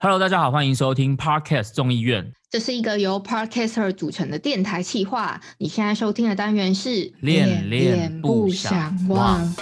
[0.00, 5.40] Hello，大家好，欢迎收听 Podcast 众议院这是一个由 Podcaster 组成的电台企划。
[5.58, 9.52] 你现在收听的单元是恋恋不想忘。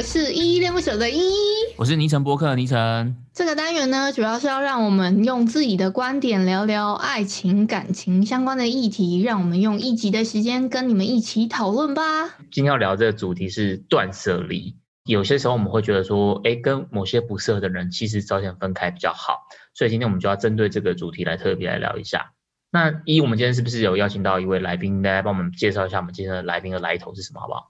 [0.00, 1.34] 我是依依恋不舍的依依。
[1.76, 3.14] 我是尼城播客的尼城。
[3.34, 12.28] 这个单元呢，主要是要让我们用自己的观点聊聊爱情、感情相关的议题，让我们用一集的时间跟你们一起讨论吧。
[12.50, 14.74] 今天要聊这个主题是断舍离。
[15.04, 19.40] 有些时候我们会觉得说，哎，跟某些不适合的人，其实早点分开比较好。
[19.74, 22.32] 所以今天我们就要针对这个主题来特别来聊一下。
[22.70, 27.69] 那一，我们今天是不是有邀请到一位来宾，大家帮我们介绍一下我们今天的来宾的来头是什么，好不好？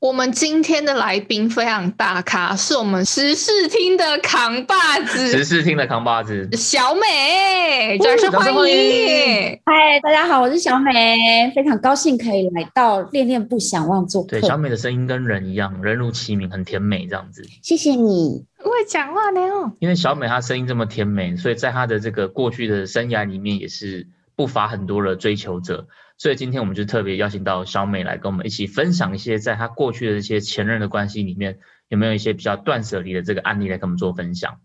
[0.00, 9.60] 我们今天的来宾非常大咖，是我们时事厅的扛把时子事厅的扛把子，小美，掌声欢迎迎！
[9.66, 14.40] 嗨，大家好，我是小美，非常高兴可以来到恋恋不想忘做客对，。
[14.40, 17.44] 小美的声音跟人一样，人如其名，很甜美这样子。
[17.60, 18.46] 谢谢你。
[18.56, 19.72] 会讲话呢哦。
[19.80, 25.88] 因为小美她声音这么甜美，所以在她的这个过去的生涯里面也是不乏很多的追求者。
[26.20, 34.58] 所以今天我们就特别邀请到小美来跟我们一起分享一些在她过去的这些前任的关系里面有没有一些比较断舍离的这个案例来跟我们做分享。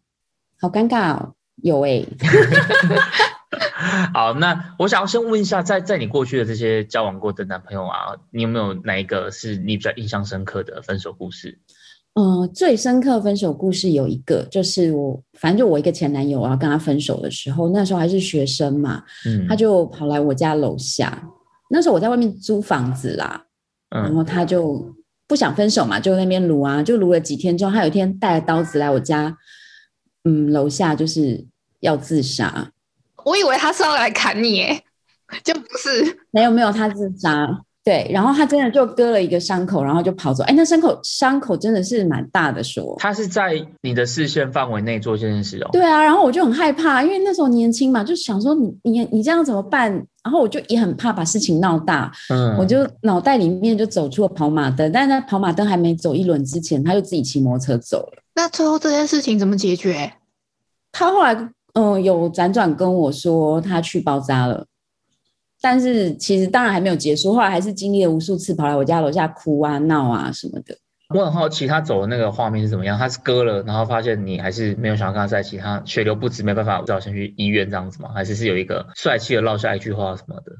[0.59, 1.33] 好尴尬哦，
[1.63, 2.05] 有诶、
[4.13, 11.57] 好，那我想要先问一下，在在你过去的这些交往过的男朋友啊，你有没有哪一个是你比较印象深刻的分手故事？
[12.15, 21.21] 嗯、最深刻分手故事有一个，就是我，反正就我一个前男友啊，跟他分手的时候，那时候还是学生嘛，嗯，他就跑来我家楼下，
[21.69, 23.45] 那时候我在外面租房子啦，
[23.89, 24.95] 然嗯后他就
[25.27, 29.37] 不想分手嘛，就那边撸啊，就撸了几天之后，他有一天带着刀子来我家，
[30.23, 31.45] 嗯，楼下就是
[31.79, 32.71] 要自杀，
[33.23, 34.83] 我以为他是要来砍你，哎，
[35.43, 36.19] 就不是。
[36.31, 37.64] 没有没有，他自杀。
[37.85, 40.43] 对，然后他真的就割了一个伤口，然后就跑走。
[40.45, 42.95] 哎，那伤口伤口真的是蛮大的说。
[42.97, 45.69] 他是在你的视线范围内做这件事哦。
[45.71, 49.91] 对啊，然后我就很害怕，因为那时候年轻嘛，就想说你你你这样怎么办？
[50.23, 58.23] 然后我就也很怕把事情闹大，嗯，我就脑袋里面就走出了跑马灯，但是在跑马灯还没走一轮之前，他就自己骑摩托车走了。
[58.33, 60.11] 那最后这件事情怎么解决？
[60.91, 61.35] 他后来
[61.73, 64.65] 嗯、呃有辗转跟我说他去包扎了，
[65.65, 70.77] 但是其实当然还没有结束，后来还是经历了无数次跑来我家楼下哭啊闹啊什么的。
[71.09, 72.95] 我很好奇他走的那个画面是怎么样？
[72.99, 78.11] 他是割了，然后发现你还是没有想要跟他在一起，他血流不止，没办法，只好先去医院这样子吗？
[78.13, 80.51] 还是是有一个帅气的落下一句话什么的？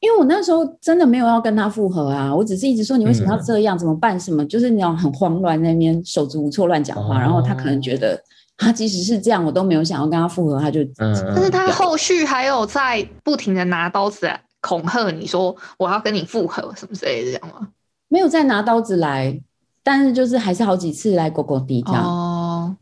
[0.00, 4.18] 因为我那时候真的没有要跟他复合啊，我只是一直说你为什么要嗯这样，怎么办？
[4.18, 8.18] 什么就是那种很慌乱，在那边手足无措乱讲话，哦然后他可能觉得
[8.56, 17.68] 他即使是这样，我都没有想要跟他复合，他就嗯但是他后续还有在不停的拿刀子来恐吓你说我要跟你复合什么之类的，这样吗？
[18.08, 19.38] 没有再拿刀子来，
[19.82, 22.02] 但是就是还是好几次来狗狗地这样。
[22.02, 22.76] 哦，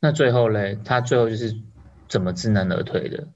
[0.00, 1.56] 那最后嘞，他最后就是
[2.08, 3.26] 怎么知难而退的？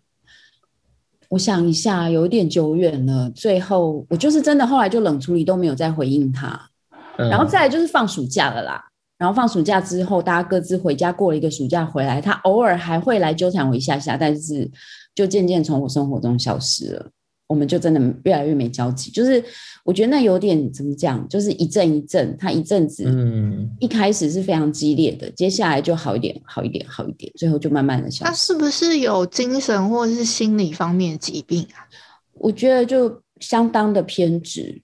[1.30, 3.30] 我想一下，有一点久远了。
[3.30, 6.68] 最后我就是真的后来就冷处理，都没有再回应他。
[7.16, 8.84] 嗯然后再来就是放暑假了啦。
[9.16, 14.68] 然后放暑假之后，大家各自回家，过了一个暑假回来，他偶尔还会来纠缠我一下下，但是
[15.14, 17.10] 就渐渐从我生活中消失了。
[17.52, 19.10] 我们就真的越来越没交集。
[19.10, 19.44] 就是
[19.84, 28.30] 我觉得那有点怎么讲，就是一阵一阵，他一阵子、嗯，一开始是非常激烈的，接下来就好一点，好一点，好一点，最后就慢慢的消失。
[28.30, 31.84] 他是不是有精神或者是心理方面的疾病啊？
[32.32, 34.80] 我觉得就相当的偏执。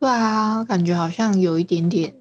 [0.00, 2.14] 对啊，感觉好像有一点点。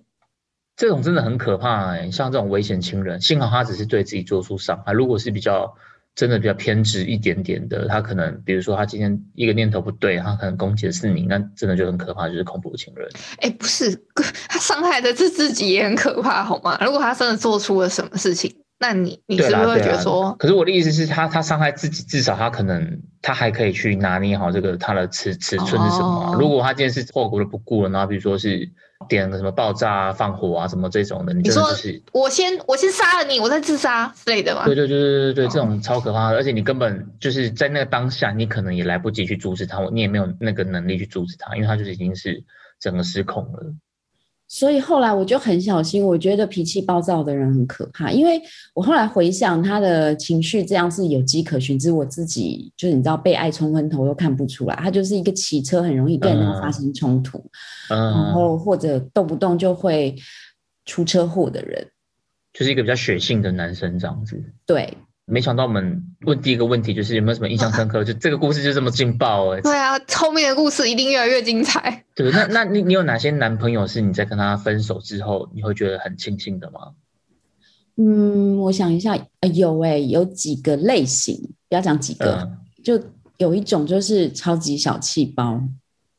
[0.76, 4.94] 这种真的很可怕哎、像这种危险情人，幸好他只是对自己做出伤害。
[4.94, 5.74] 如果是比较
[6.20, 13.08] 真的比较偏执一点点的，他可能比如说他今天一个念头不对，他可能攻击的是你，那真的就很可怕，就是恐怖情人。
[13.38, 13.96] 哎，不是，
[14.50, 16.78] 他伤害的是自己也很可怕，好吗？
[16.84, 28.70] 如果他真的做出了什么事情，那你你是不是会觉得说，可是我的意思是他他伤害自己，至少他可能他还可以去拿捏好这个他的尺尺寸是什么啊、哦如果他今天是后果都不顾了，然后比如说是
[29.08, 31.64] 点个什么爆炸啊、放火啊什么这种的，你你说。
[32.12, 34.66] 我先我先杀了你，我再自杀之类的吧？
[34.66, 42.44] 对对对对对对，哦这种超可怕的，而且你根本就是在那个当下，你可能也来不及去阻止他，你也没有那个能力去阻止他，因为他就是已经是
[42.80, 43.74] 整个失控了。
[44.52, 48.42] 所以后来我就很小心，我觉得脾气暴躁的人很可怕，因为
[48.74, 57.38] 我后来回想他的情绪这样是有迹可循，只是我自己就是你知道被爱冲昏头又看不出来，他就是一个骑车很容易跟人发生冲突，
[57.88, 60.16] 然嗯，后或者动不动就会
[60.84, 61.88] 出车祸的人。
[62.52, 64.44] 就是一个比较血性的男生这样子。
[64.66, 64.98] 对，
[65.30, 68.04] 没想到我们问第一个问题就是有没有什么印象深刻？
[68.06, 72.04] 就这个故事就这么劲爆哎、对啊，后面的故事一定越来越精彩。
[72.16, 76.80] 对，那那你你有哪些男朋友是你在跟他分手之后你会觉得很庆幸的吗？
[77.98, 81.36] 嗯，我想一下，呃有诶、有几个类型，
[81.68, 83.00] 不要讲几个，嗯，就
[83.38, 85.62] 有一种就是超级小气包，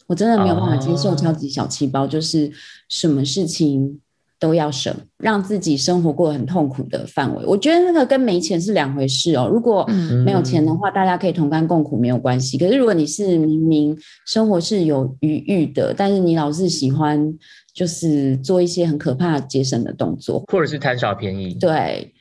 [0.06, 2.52] 我真的没有办法接受哦超级小气包，就是
[2.88, 4.00] 什么事情
[4.40, 7.44] 都要省，让自己生活过得很痛苦的范围。
[7.46, 9.46] 我觉得那个跟没钱是两回事哦。
[9.46, 12.56] 如果嗯没有钱的话，大家可以同甘共苦，没有关系。
[12.58, 13.96] 可是如果你是明明
[14.26, 17.32] 生活是有余裕的，但是你老是喜欢
[17.74, 21.54] 就是做一些很可怕节省的动作，或者是贪小便宜？
[21.54, 22.12] 对。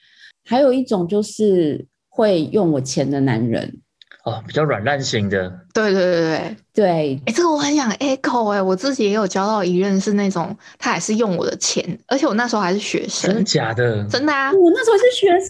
[0.46, 3.82] 还有一种就是会用我钱的男人，
[4.30, 7.22] 哦，比较软烂型的，对对对对，对。
[7.26, 14.04] 哎，这个我很想 echo 哎、我自己也有交到一任是那种，他也是用我的钱，而且我那时候还是学真的生，假的？
[14.06, 15.50] 真的啊，我那时候是学生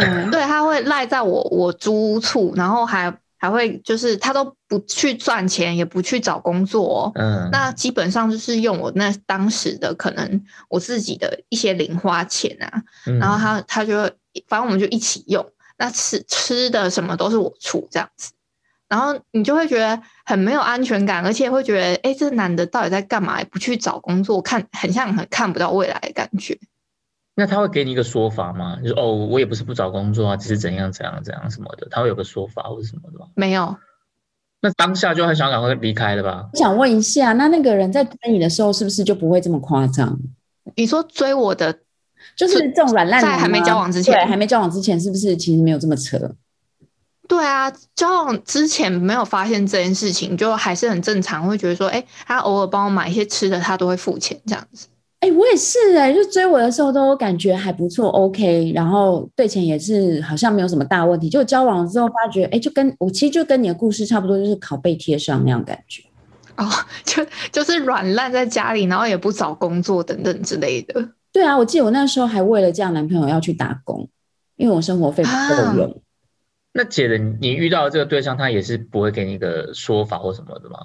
[0.00, 13.18] 哎、 对，他会赖在我我租屋处，然后还还会就是他都不去赚钱，也不去找工作、哦，嗯，那基本上就是用我那当时的可能我自己的一些零花钱啊，嗯。
[13.18, 14.12] 然后他他就会
[14.48, 15.44] 反正我们就一起用，
[15.78, 18.32] 那吃吃的什么都是我出这样子，
[18.88, 23.42] 然后你就会觉得很没有安全感，而且会觉得哎，这男的到底在干嘛？
[23.44, 26.58] 不去找工作，看很像很看不到未来的感觉。
[27.34, 28.78] 那他会给你一个说法吗？
[28.82, 33.26] 就是哦，我也不是不找工作啊，只是怎样怎样怎样什么的，他会有个说法或者什么的吗？
[33.36, 33.76] 没有，
[34.60, 36.48] 那当下就很想赶快离开了吧？
[36.52, 40.18] 我想问一下，那那个人在追你的时候，是不是就不会这么夸张？
[40.74, 41.78] 你说追我的
[42.38, 46.16] 就是这种软烂在还没交往之前对，还没交往之前，是不是其实没有这么扯？
[47.28, 54.86] 对啊，交往之前没有发现这件事情，就还是很正常，会觉得说，哎，他偶尔帮我买一些吃的，他都会付钱这样子。
[55.20, 61.28] 哎、我也是哎、就追我的时候都感觉还不错，OK，然后对钱也是好像没有什么大问题。
[61.28, 66.04] 就交往了之后发觉，哎、就跟我其实就跟你的故事差不多，就是拷贝贴上那样感觉。
[66.56, 66.70] 哦，
[67.04, 71.08] 就就是软烂在家里，然后也不找工作等等之类的。
[71.32, 74.08] 对啊，我记得我那时候还为了这样男朋友要去打工，
[74.56, 76.02] 因为我生活费不够用。
[76.72, 80.78] 那姐的，你遇到的这个对象，他也是不会给你一个说法或什么的吗？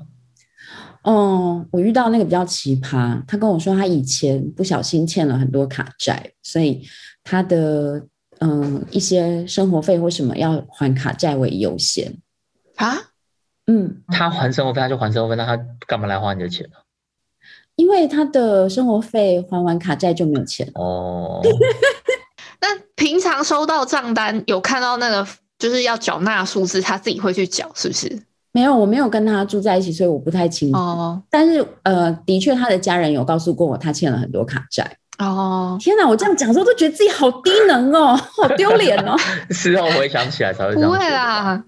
[1.04, 6.81] 哦，我遇到那个比较奇葩，他跟我说他以前不小心欠了很多卡债，所以
[7.24, 8.07] 他的
[8.40, 12.18] 嗯一些生活费或什么要还卡债为优先。
[12.78, 12.95] 啊？
[13.68, 16.78] 嗯，他还生活费，他就还生活费，那他干嘛来花你的钱呢、
[17.75, 20.81] 因为他的生活费还完卡债就没有钱了。
[20.81, 21.41] 哦，
[22.61, 25.27] 那平常收到账单有看到那个
[25.57, 28.21] 就是要缴纳数字，他自己会去缴，是不是？
[28.51, 30.77] 没有，我没有跟他住在一起，所以我不太清楚。
[30.77, 34.97] 哦但是呃，的确他的家人有告诉过我，他欠了很多卡债。
[35.17, 39.15] 哦，天哪，我这样讲的时候都觉得自己好低能哦， 好丢脸哦。
[39.49, 41.09] 事后回想起来才会这样不会。
[41.09, 41.63] 啦，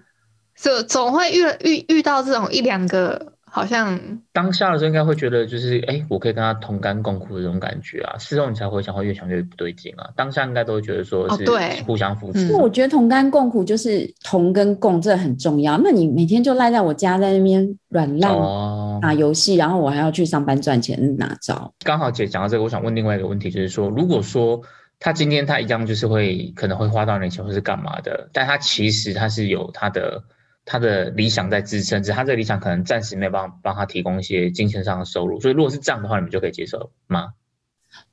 [0.60, 3.98] 就总会遇遇遇到这种一两个，好像
[4.34, 8.18] 当下的时候应该会觉得就是，哎，我可以跟他同甘共苦的这种感觉啊。
[8.18, 10.10] 事后你才会想，会越想越不对劲啊。
[10.14, 15.80] 当下应该都会觉得说是哦对互相扶持嗯因为我觉得同甘共苦就是同跟共，这很重要。
[15.82, 18.98] 那你每天就赖在我家，在那边软烂哦。
[19.00, 21.72] 打游戏，然后我还要去上班赚钱，哪招？
[21.84, 24.60] 刚好姐讲到这个，我想问另外一个问题，就是说，如果说
[24.98, 30.24] 他今天他一样就是会可能会花到你的钱或是干嘛的，但他其实他是有他的
[30.66, 37.32] 他的理想在支撑，只是他这个理想可能暂时没有办法帮他提供一些金钱上的收入，所以如果是这样的话，你们就可以接受吗？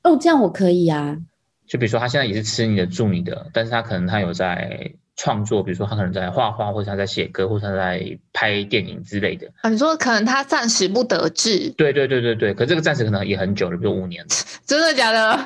[0.02, 1.18] 哦，这样我可以啊。
[1.66, 9.46] 就比如说他现在也是吃你的住你的，但是他可能他有在创作，比如说他可能在画画，或者他在写歌，或者他在拍电影之类的。
[9.62, 14.24] 啊你说可能他暂时不得志，对对对对对，可这个暂时可能也很久了，比如五年。
[14.66, 15.38] 真的假的？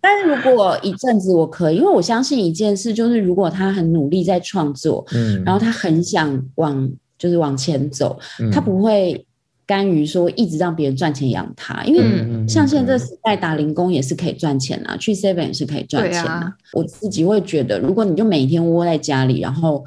[0.00, 6.88] 但是如果一阵子我可以，因为我相信一件事，就是如果他很努力在创作，嗯，然后他很想往
[7.18, 9.24] 就是往前走，嗯他不会
[9.66, 19.84] 甘于说一直让别人赚钱养他，因为嗯像现在这时代打零工也是可以赚钱啊，去 seven 也是可以赚钱对啊我自己会觉得，如果你就每天窝在家里，然后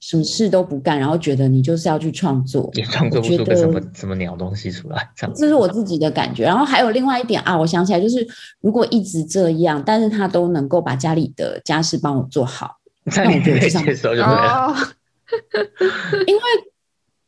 [0.00, 5.34] 什么事都不干，然后觉得你就是要去创作，也创作不出个什么什么鸟东西出来，这样。
[5.34, 6.44] 这是我自己的感觉。
[6.44, 8.24] 然后还有另外一点啊，我想起来，就是
[8.60, 14.66] 如果一直这样，但是他都能够把家里的家事帮我做好，那我觉得这上接受就对了。
[14.66, 14.76] 哦，
[16.28, 16.42] 因为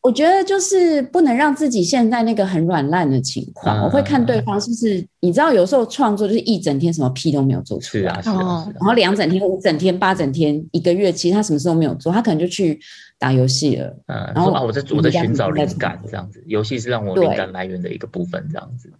[0.08, 3.78] 我觉得就是不能让自己陷在那个很软烂的情况。
[3.78, 12.80] 嗯我会看对方是不是，你知道，有时候创作就是一整天什么屁都没有做出来，是啊，是啊，然后两整天、五整天、八整天、一个月，其实他什么事都没有做，他可能就去
[13.18, 13.94] 打游戏了。
[14.06, 18.90] 嗯，然后说啊，我在我在寻找灵感这样子，游戏是让我对灵感来源的一个部分，这样子。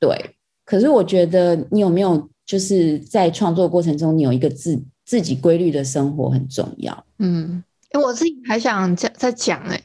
[0.00, 0.18] 对，
[0.64, 7.04] 可是我觉得你有没有就是在创作过程中，你有一个自自己规律的生活很重要。
[7.18, 9.78] 嗯，诶我自己还想再再讲哎、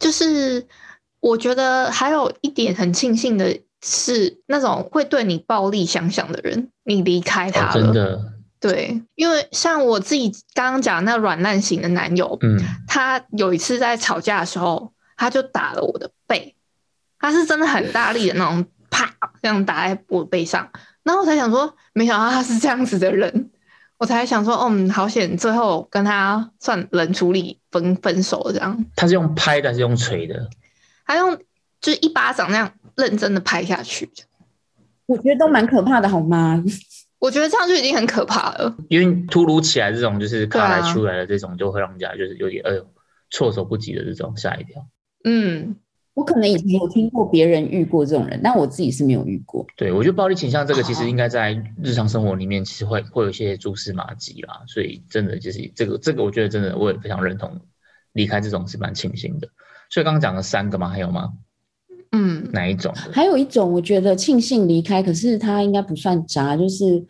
[0.00, 0.66] 就是
[1.20, 7.72] 我觉得还有一点很庆幸的是，那种会对你暴力相向的人，你离开他哦，了。
[7.74, 16.56] 真的，对，因为像我自己刚刚讲的那软烂型的男友，嗯，他有一次在吵架的时候，他就打了我的背，
[17.18, 20.70] 他是真的很大力的那种，啪这样打在我背上。
[21.02, 23.50] 然后我才想说，没想到他是这样子的人，
[24.00, 28.86] 我才想说，嗯，好险，最后跟他算冷处理分分手这样。
[28.96, 30.48] 他是用拍的还是用锤的？
[31.04, 31.36] 他用
[31.82, 34.10] 就是一巴掌那样认真的拍下去，
[35.04, 36.64] 我觉得都蛮可怕的，好吗？
[37.18, 38.74] 我觉得这样就已经很可怕了。
[38.88, 42.86] 因为突如其来这种就是卡来出来的这种，就会让人家就是有点哎呦
[43.28, 44.86] 措手不及的这种吓一跳。
[45.24, 45.76] 嗯，
[46.20, 49.66] 我可能以前有听过别人遇过这种人，但我自己是没有遇过。
[49.74, 57.50] 对，我觉得暴力倾向这个其哦实应该在日常生活里面，其实会会有一些蛛丝马迹啦，所以真的就是这个这个，我觉得真的我也非常认同，
[58.12, 59.48] 离开这种是蛮庆幸的。
[59.88, 60.90] 所以刚刚讲了三个吗？
[60.90, 61.32] 还有吗？
[62.12, 63.12] 嗯，哪一种的？
[63.12, 67.02] 还有一种，我觉得庆幸离开，可是他应该不算渣，就是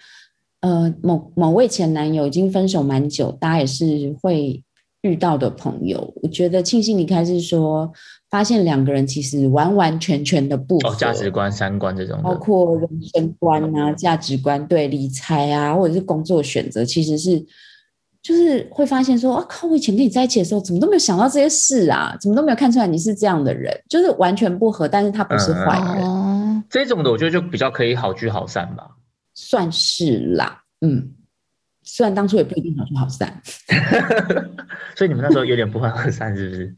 [0.61, 4.63] 呃，某某位前男友已经分手蛮久，大家也是会
[5.03, 6.13] 遇到的朋友。
[6.23, 7.91] 我觉得庆幸离开是说，
[8.31, 12.35] 发现两个人其实完完全全的不合，哦，价值观、三观这种包。
[12.35, 17.45] 括人生观啊、价值观、对理财啊，或者是工作选择，其实是
[18.23, 28.91] 就是会发现说，啊靠，我以前跟你在一起的时候，怎么都没有想到这些事啊，怎么都没有看出来你是这样的人，就是完全不合，但是他不是嗯坏人，哦，这种的，我觉得就比较可以好聚好散吧。
[29.35, 31.15] 算是啦，嗯。
[31.83, 33.41] 虽然当初也不一定好聚好散，
[34.97, 36.77] 所以你们那时候有点不欢而散，是不是？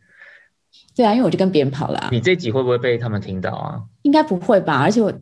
[0.97, 3.81] 对啊，因为我就跟别人跑了、啊，你这集会不会被他们听到啊？
[4.03, 4.81] 应该不会吧？
[4.83, 5.13] 而且我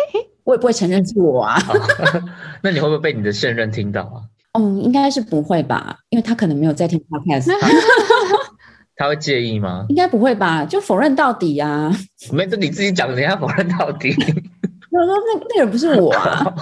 [0.44, 1.74] 我也不会承认是我啊，哦
[2.62, 4.22] 那你会不会被你的现任听到啊？
[4.58, 5.98] 嗯，应该是不会吧？
[6.10, 7.52] 因为他可能没有在听 podcast，
[8.96, 9.84] 他会介意吗？
[9.90, 10.64] 应该不会吧？
[10.64, 11.92] 就否认到底啊！
[12.32, 14.14] 没，这你自己讲的，人家否认到底。
[14.90, 16.54] 我说那那个人不是我啊，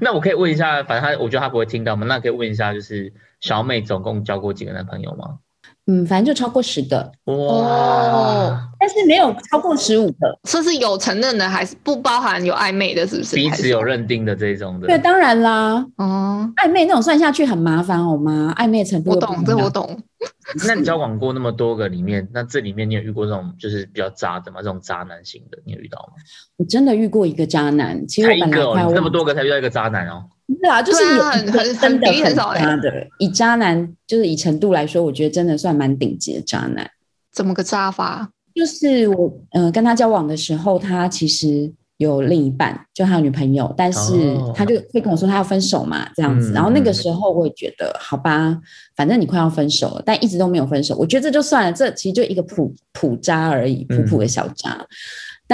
[0.00, 5.38] 那我可以问一下，反正他我觉得他不会听到嘛，那可以问一下，就是小美总共交过几个男朋友吗？
[5.86, 10.38] 嗯，反正就超过十个，哇，哦但是没有超过十五个。
[10.44, 13.06] 这是有承认的，还是不包含有暧昧的？
[13.06, 13.36] 是不是？
[13.36, 14.86] 彼此有认定的这种的。
[14.86, 18.54] 对，当然啦，哦，暧昧那种算下去很麻烦，好吗？
[18.56, 20.00] 暧昧程度我懂，这我懂。
[20.66, 24.58] 那你交往过那么多个里面，那这里面你有遇过这种就是比较渣的吗？
[24.62, 26.14] 这种渣男型的，你有遇到吗？
[26.58, 30.26] 我真的遇过一个渣男，其实我本来才一个哦，快要你这么多个才遇到一个渣男哦。
[30.60, 33.06] 对啊，就是有对啊很很真的比例很少欸渣的。
[33.18, 36.88] 以渣男就是以程度来说，我觉得真的算蛮顶级的渣男。
[37.32, 38.28] 怎么个渣法？
[38.54, 46.50] 就是我呃跟他交往的时候，他其实有另一半，就他有女朋友，但是哦他就会跟我说他要分手嘛，这样子。
[46.50, 48.54] 嗯然后那个时候我也觉得，好吧，
[48.94, 54.86] 反正你快要分手了，但一直都没有分手，我觉得这就算了，这其实就一个普普渣而已，普普的小渣。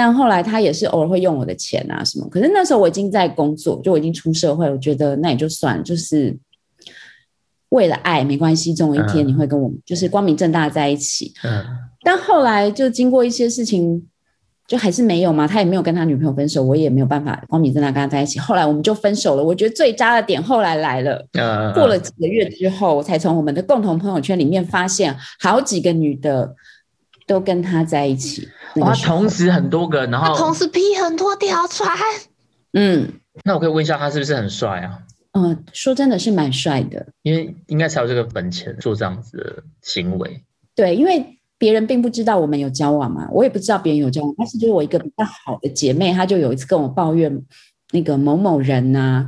[0.01, 6.33] 但后来他也是偶尔会用我的钱啊什么，可是那时候我已经在工作，就我已经出社会，我觉得那也就算了，就是
[7.67, 11.33] 为了爱没关系，总有一天嗯你会跟我就是光明正大在一起。
[11.43, 11.65] 嗯，
[12.01, 14.07] 但后来就经过一些事情，
[14.69, 18.39] 就还是没有嘛，他也没有跟他女朋友分手，我也没有办法光明正大跟他在一起。
[18.39, 19.43] 后来我们就分手了。
[19.43, 26.55] 我觉得最渣的点后来来了，呃，过了几个月之后，我才从我们的共同朋友圈里面发现，好几个女的
[27.27, 28.47] 都跟他在一起。
[28.75, 31.89] 那哇，同时很多个，然后他同时劈很多条船，
[32.73, 33.11] 嗯
[33.43, 34.99] 那我可以问一下，他是不是很帅啊？
[35.33, 37.07] 嗯、呃说真的是蛮帅的。
[37.23, 40.43] 因为应该才有这个本钱做这样子的行为。
[40.75, 47.43] 对，因为别人并不知道我们有交往嘛，我也不知道别人有交往，但是就是我一个比较好的姐妹，她就有一次跟我抱怨
[47.91, 49.27] 那个某某人呐、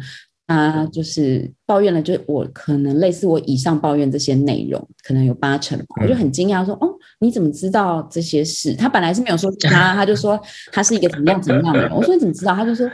[0.52, 6.90] 她就是抱怨了，就是我可能类似我以上抱怨这些内容，可能有八成吧，我就很惊讶说，哦，
[7.20, 8.74] 你怎么知道这些事？
[8.76, 10.40] 他本来是没有说他，他，就说
[10.72, 12.56] 他是一个怎么样怎么样的人，我说你怎么知道？
[12.56, 12.90] 他就说。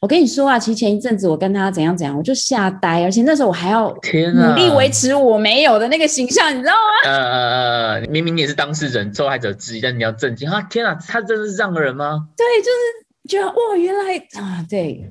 [0.00, 3.94] 我跟你说啊，其实前一阵子我跟他怎样怎样，我就吓呆，而且那时候我还要
[4.34, 4.54] 努！
[4.54, 7.10] 力维持我没有的那个形象，你知道吗？
[7.10, 10.62] 呃呃呃，明明你也是当事人、受害者之一，但你要震惊啊！
[10.70, 12.26] 天啊，他真的是这样的人吗？
[12.34, 15.06] 对，就是觉得哇，原来啊，对，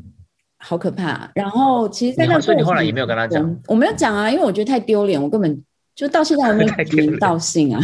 [0.59, 1.31] 好可怕。
[1.33, 5.63] 然后其实，在那个你后所以你过后来也没有跟他讲，我没有讲啊，因为我觉得太丢脸，我根本
[5.95, 7.81] 就到现在还没有指道姓啊，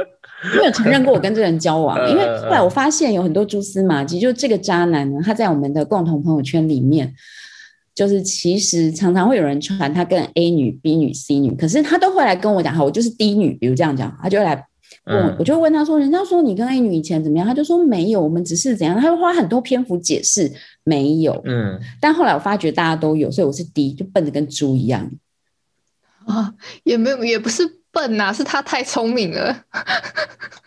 [0.58, 1.96] 没有承认过我跟这个人交往。
[1.96, 7.14] 呃 因为后来我发现有很多蛛丝马迹，就这个渣男呢，他在我们的共同朋友圈里面。
[7.94, 14.62] 就是其实常常会有人传他跟 A 女、B 女、C 女，可是他都会来跟我讲，好，我就是 D 女，比如这样讲，他就会来
[15.06, 17.46] 我嗯我就问他说，人家说你跟 A 女以前怎么样？
[17.46, 21.40] 他就说没有，我们只是怎样，他会花很多篇幅解释没有。
[21.44, 25.08] 嗯，但后来我发觉大家都有，所以我是 D，就笨的跟猪一样。
[26.26, 29.64] 啊，也没有，也不是笨呐、是他太聪明了。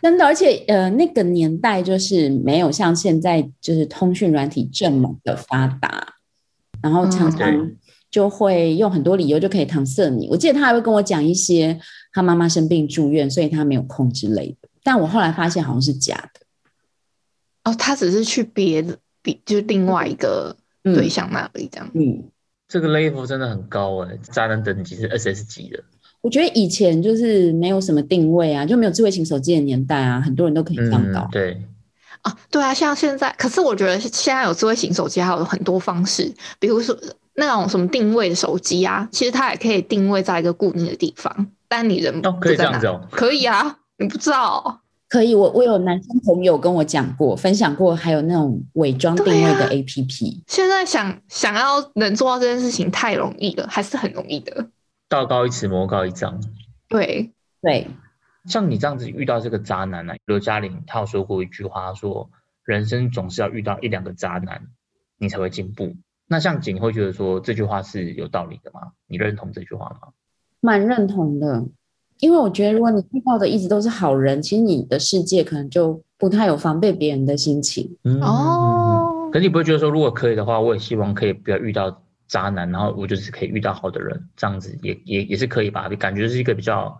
[0.01, 6.13] 真的，而且呃，那个年代就是没有像现在就是通讯软体这么的发达，
[6.81, 7.75] 然后常嗯常对
[8.11, 10.27] 就会用很多理由就可以搪塞你。
[10.29, 11.79] 我记得他还会跟我讲一些
[12.11, 14.69] 他妈妈生病住院，所以他没有空之类的。
[14.83, 16.41] 但我后来发现好像是假的。
[17.65, 21.91] 哦，他只是去别的，比就是另外一个嗯对象那里这样。
[21.93, 22.23] 嗯，
[22.67, 25.83] 这个 level 真的很高哎，渣男等级是 SS 级的。
[26.21, 31.31] 我觉得以前就是没有什么定位啊，就没有智慧型手机的年代啊，很多人都可以这样搞嗯，。
[31.31, 31.61] 对，
[32.23, 36.97] 啊，对啊，像现在，可是我觉得现在有智慧型手机，还有很多方式，比如说
[37.39, 50.41] 那种什么定位的手机啊，其实它也可以定位在一个固定的地方，但你人哦可以这样子哦可以啊，你不知道哦、可以，我我有男生朋友跟我讲过，分享过，还有那种伪装定位的 APP。
[50.45, 54.67] 现在想想要能做到这件事情太容易了，还是很容易的。
[55.07, 56.39] 道高一尺，魔高一丈。
[56.87, 57.31] 对，
[57.61, 57.87] 对，
[58.45, 62.29] 像你这样子遇到这个渣男呢、刘嘉玲她有说过一句话，她说
[62.63, 64.61] 人生总是要遇到一两个渣男，
[65.17, 65.95] 你才会进步。
[66.29, 68.91] 那像景会觉得说这句话是有道理的吗？
[69.07, 70.09] 你认同这句话吗？
[70.61, 71.65] 蛮认同的。
[72.19, 77.97] 因为我觉得，如果你遇到的一直都是好人，其实你的世界可能就不太有防备别人的心情。
[78.03, 85.87] 嗯哦可是你不会觉得说，如果可以的话，我也希望可以不要遇到渣男，然后我就是可以遇到好的人，这样子也也也是可以吧？
[85.97, 86.99] 感觉是一个比较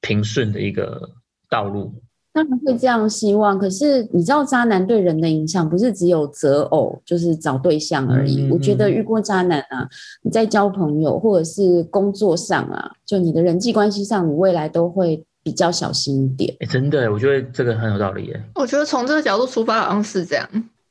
[0.00, 1.10] 平顺的一个
[1.48, 2.02] 道路。
[2.34, 8.48] 当然会这样希望，可是你知道，渣男对人的影响不是只有择偶，就是找对象而已。
[8.48, 9.88] 嗯我觉得遇过渣男啊，
[10.22, 16.52] 你在交朋友或者是工作上啊，就你的人际关系上，你未来都会比较小心一点。
[16.58, 18.42] 哎，真的，我觉得这个很有道理耶。
[18.56, 20.48] 我觉得从这个角度出发，好像是这样。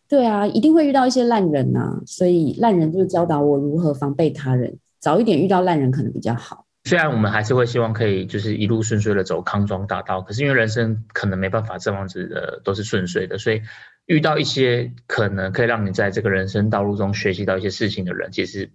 [0.08, 6.62] 对啊，一定会遇到一些烂人呐、所以烂人就是教导我如何防备他人，早一点遇到烂人可能比较好。
[6.86, 13.62] 虽然我们还是会希望可以就是一路顺遂的走康庄大道，可是因为人生可能没办法这样子的都是顺遂的，所以
[14.06, 18.69] 遇到一些可能可以让你在这个人生道路中学习到一些事情的人，其实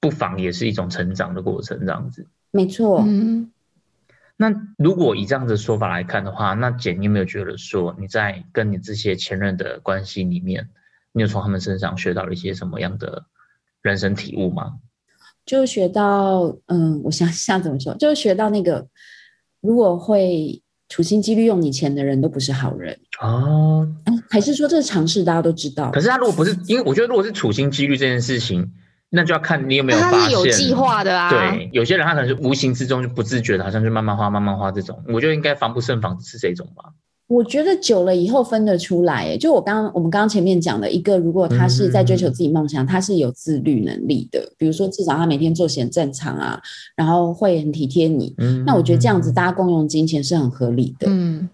[0.00, 2.26] 不妨也是一种成长的过程，这样子。
[2.50, 3.52] 没错，嗯，
[4.36, 10.68] 那如果以这样的说法来看的话，那姐，你有没有觉得说你在跟你这些前任的关系里面，
[11.12, 13.26] 你有从他们身上学到了一些什么样的
[13.82, 14.78] 人生体悟吗？
[15.46, 18.86] 就学到，嗯，我想 想怎么说，就是学到那个，
[19.62, 26.00] 如果会处心积虑用你钱的人都不是好人，哦，哎还是说这是常识，大家都知道可。
[26.00, 28.70] 是他如果不是，因为我觉得如果是处心积虑这件事情，
[29.08, 30.20] 那就要看你有没有那发现。
[30.20, 31.30] 他是有计划的啊。
[31.30, 36.92] 对，有些人他可能是无形之中就不自觉的，好像就慢慢花、慢慢花这种，我觉得应该防不胜防是这种吧。
[37.28, 46.60] 我觉得久了以后分得出来，哎，就我刚刚我们刚刚前面讲的一个，如果他是在追求自己梦想，他是有自律能力的，比如说至少他每天作息很正常啊，
[46.94, 51.08] 然后会很体贴你，嗯，那我觉得这样子大家共用金钱是很合理的。
[51.10, 51.48] 嗯，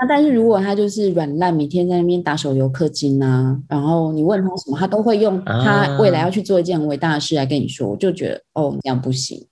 [0.00, 9.44] 那但是如果他就是软烂，每天在那边打手游氪金啊，然后你问他什么，他都会用他未来要去做一件很伟大的事来跟你说，我就觉得哦，这样不行。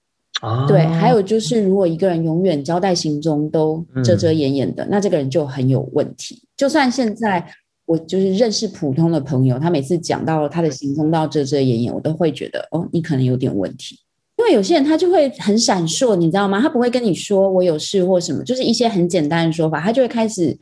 [0.42, 6.42] 哦对，还有就是，如果一个人永远交代行踪都遮嗯遮掩掩的，那这个人就很有问题。
[6.56, 7.44] 就算现在
[7.86, 13.98] 我就是认识普通的朋友，他每次讲到他的行踪都要遮遮掩掩，我都会觉得哦，你可能有点问题。
[14.36, 16.58] 因为有些人他就会很闪烁，你知道吗？
[16.60, 20.56] 他不会跟你说我有事或什么，就是一些很简单的说法，他就会开始，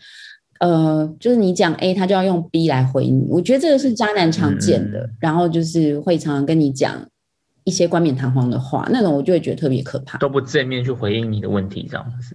[0.58, 3.28] 呃，就是你讲 A，他就要用 B 来回你。
[3.28, 7.06] 我觉得这个是渣男常见的，嗯然后就是会常常跟你讲
[7.68, 10.16] 一些冠冕堂皇的话，那种我就会觉得特别可怕。
[10.16, 12.34] 都不正面去回应你的问题，这样子。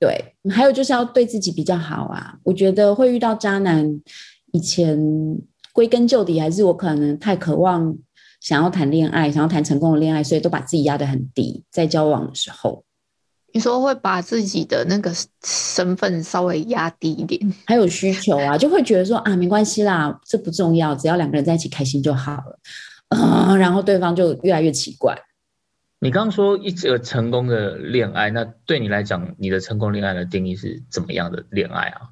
[0.00, 2.36] 对，还有就是要对自己比较好啊。
[2.42, 4.00] 我觉得会遇到渣男，
[4.50, 4.98] 以前
[5.72, 7.96] 归根究底还是我可能太渴望
[8.40, 12.84] 想要谈恋爱，想要谈成功的恋爱，所以都把自己压得很低，在交往的时候。
[13.52, 15.10] 你说会把自己的那个
[15.42, 22.58] 身份稍微压低一点，还有需求啊，就会觉得说啊，没关系啦，这不重要，只要两个人在一起开心就好了。
[23.08, 25.16] 嗯，然后对方就越来越奇怪。
[25.98, 32.10] 你刚刚说一个成功的恋爱，那对你来讲，你的成功恋爱的定义是怎么样的恋爱啊？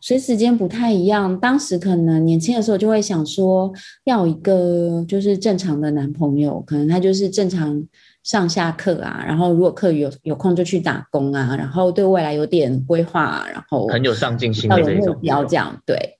[0.00, 1.38] 所以时间不太一样。
[1.38, 3.72] 当时可能年轻的时候就会想说，
[4.04, 7.86] 要一个就是正常的男朋友，可能他就是正常
[8.22, 15.18] 上下课啊，然后如果课余有有空就去打工啊，然后对未来有点规划、啊，然后很有上进心的这一种。
[15.20, 16.18] 标这样对。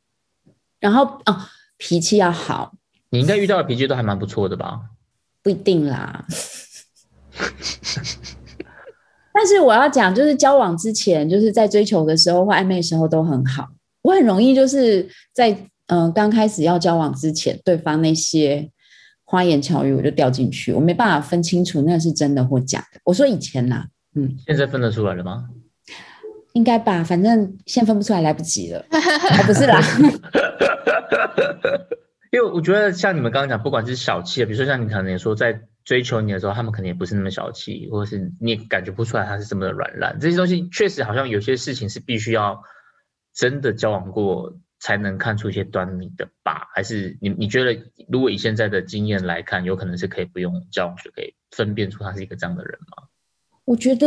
[0.81, 2.75] 然后啊，脾气要好，
[3.17, 4.79] 你应该遇到的脾气都还蛮不错的吧？
[5.43, 6.27] 不一定啦。
[9.33, 13.69] 但是我要讲，就是交往之前，就是在追求的时候或暧昧的时候都很好。
[14.03, 18.71] 我很容易就是在嗯刚开始要交往之前，对方那些
[19.25, 23.01] 花言巧语我就掉进去，我没办法分清楚那是真的或假的。
[23.05, 25.49] 我说以前啦，嗯，现在分得出来了吗？
[26.53, 28.79] 应该吧，反正现在分不出来，来不及了。
[28.91, 29.79] 哦、不是啦，
[32.33, 40.19] 因为我觉得像你们刚刚讲，不管是小气的，比如说像你可能说在追求你的时候，他们可能也不是那么小气，或者是你也感觉不出来他是这么的软烂。
[40.21, 42.63] 这些东西确实好像有些事情是必须要
[43.35, 46.69] 真的交往过才能看出一些端倪的吧？
[46.75, 53.05] 还是你你觉得，如果以现在的经验来看，有可能是可以不用交往就可以分辨出他是一个这样的人吗？
[53.65, 54.07] 我觉得，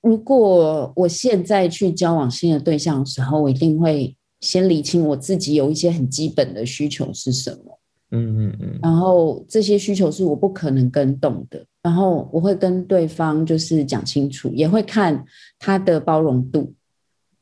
[0.00, 7.80] 如果我现在去交往新的对象的时候，我一定会先理清我自己有一些很基本的需求是什么。
[8.12, 8.78] 嗯嗯嗯。
[8.80, 15.24] 然后这些需求是我不可能跟动的，然后我会跟对方就是讲清楚，也会看
[15.58, 16.72] 他的包容度。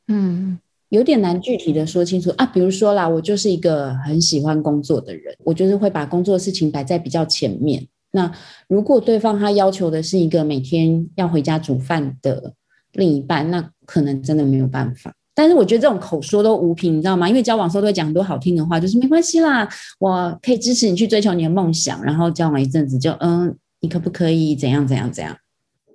[0.08, 2.46] 嗯，有点难具体的说清楚啊。
[2.46, 7.86] 比如说啦，我就是一个很喜欢工作的人，我就是会把工作的事情摆在比较前面。
[8.12, 8.32] 那
[8.68, 12.54] 如果对方他要求的是一个每天要回家煮饭的
[12.92, 15.14] 另一半，那可能真的没有办法。
[15.34, 17.28] 但是我觉得这种口说都无凭，你知道吗？
[17.28, 19.68] 因为交往时候都会讲很多好听的话，就是没关系啦，
[19.98, 22.02] 我可以支持你去追求你的梦想。
[22.02, 25.36] 然后交往一阵子就嗯，你可不可以怎样怎样怎样？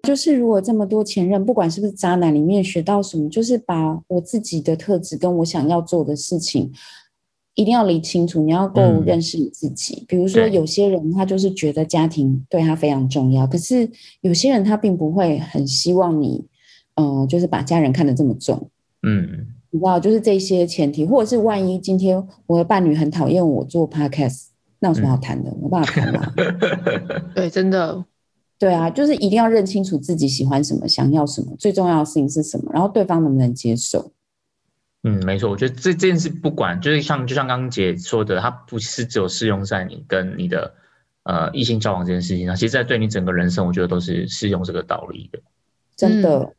[0.03, 6.71] 就是如果这么多前任，不管是不是渣男，里面学到什么，就是把我自己的特质跟我想要做的事情。
[7.55, 10.05] 一定要理清楚，你要够认识你自己。
[10.07, 13.89] 比如说，有些人他就是觉得家庭对他非常重要，可是
[14.21, 16.45] 有些人他并不会很希望你，
[16.95, 18.69] 嗯，就是把家人看得这么重。
[19.03, 24.47] 嗯，你知道，就是这些前提，或者是万一今天我的伴侣很讨厌我做 podcast，
[24.79, 25.51] 那有什么好谈的？
[25.61, 26.33] 没办法谈嘛。
[27.33, 28.03] 对，真的，
[28.57, 34.11] 对啊，就是一定要认清楚自己喜欢什么，想要什么，最重要的事情是什么，然后对方能不能接受。
[35.03, 40.73] 嗯，没错，我觉得这这件事不管，就是像就像刚刚姐说的，它不是只有适用在你跟你的
[41.23, 45.39] 呃异性交往这件事情上，其实在对你整个人生，我觉得都是适用这个道理的。
[45.95, 46.53] 真的。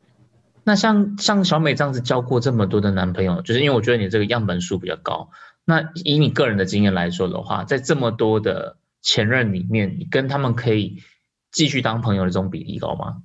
[0.63, 5.29] 那像像小美这样子交过这么多的男朋友，就是因为我觉得你这个样本数比较高。
[5.65, 10.97] 那以你个人的经验来说的话，在这么多的前任里面，你跟他们可以
[11.51, 13.23] 继续当朋友的这种比例高吗？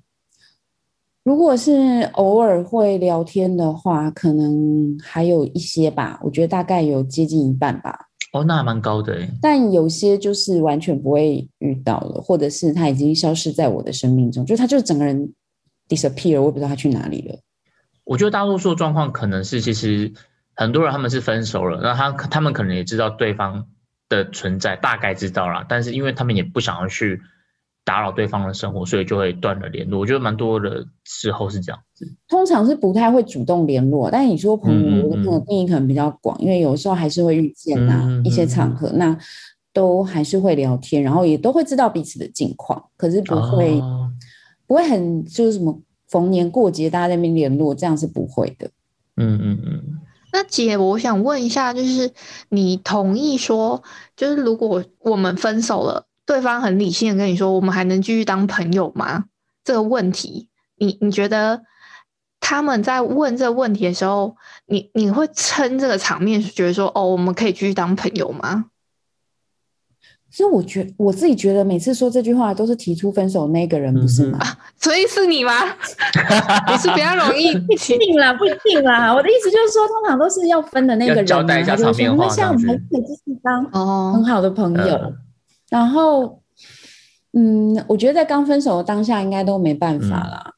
[1.23, 1.73] 如果是
[2.13, 6.21] 偶尔会聊天的话，可能还有一些吧。
[6.23, 8.07] 我觉得大概有接近一半吧。
[8.33, 15.33] 哦，那还蛮高的但有些就是完全不会遇到了，或者是他已经消失在我的生命中，就他就整个人
[15.89, 17.39] disappear，我也不知道他去哪里了。
[18.05, 20.13] 我觉得大多数状况可能是，其实
[20.55, 23.67] 很多人他们是分手了，那他他们可能也知道对方
[24.09, 27.21] 的存在，大概知道了，但是因为他们也不想要去。
[27.87, 30.01] 打扰对方的生活，所以就会断了联络。
[30.01, 34.11] 我觉得蛮多的时候是这样子，通常是不太会主动联络。
[34.11, 39.17] 但是你说朋友，我的朋友定义可能比较广，因为有时候还是会遇见呐，一些场合，那
[39.73, 43.81] 都还是会聊天，然后也都会知道彼此的近况，可是不会
[44.67, 48.71] 不会很就是什么逢年过节大家在那边联络，这样是不会的。
[49.17, 50.01] 嗯嗯嗯。
[50.33, 52.13] 那姐，我想问一下，就是
[52.51, 53.83] 你同意说，
[54.17, 56.07] 就是如果我们分手了？
[56.27, 59.27] 对方很理性的跟你说：“我们还能继续当朋友吗？”
[59.63, 61.63] 这个问题，你你觉得
[62.41, 68.67] 他们在问这个问题的时候，你你会撑这个场面，觉得说：“哦，我们可以继续当朋友吗？”
[70.37, 74.39] 其实我觉我自己觉得，每次说这句话都是提出分手那个人，不是吗？
[74.79, 75.51] 所以是你吗？
[76.69, 79.15] 你是比较容易不一定啦，不一定啦。
[79.15, 85.15] 我的意思就是说，通常都是要分的那个人，交代一下场面话，这样子可以继续当哦很好的朋友。
[85.71, 86.43] 然后，
[87.33, 90.53] 嗯，我觉得在刚分手的当下，应该都没办法啦。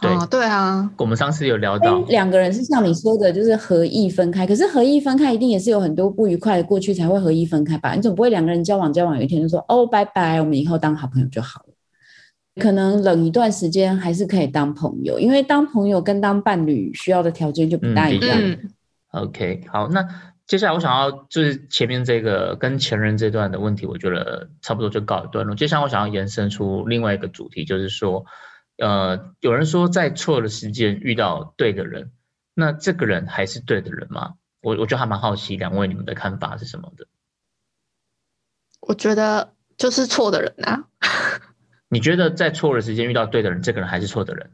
[0.00, 4.46] 对对啊，我们上次有聊到，两个人是像你说的，就是合意分开。
[4.46, 7.94] 可是合意分开，一定也是有很多不愉快的过去才会合意分开吧？
[7.94, 11.74] 你总不会两个人交往交往，有一天就说哦，拜拜，我们以后当好朋友就好了。
[12.62, 18.56] 可能冷一段时间还是可以当朋友，因为当朋友跟当伴侣需要的条件就不大一样。
[19.12, 20.06] OK，好，那。
[20.48, 25.54] 接下来我想要就是前面这个跟前任这段的问题，我觉得差不多就告一段落。
[25.54, 28.24] 接下来我想要延伸出另外一个主题，就是说，
[28.78, 32.10] 呃，有人说在错的时间遇到对的人，
[32.54, 34.34] 那这个人还是对的人吗？
[34.62, 37.06] 我我觉得还蛮好奇，两位你们的看法是什么的？
[38.80, 40.84] 我觉得就是错的人啊。
[41.90, 44.50] 你觉得在错的时间遇到对的人，这个人还是错的人？